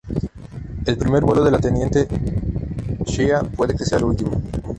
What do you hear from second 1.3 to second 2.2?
de la teniente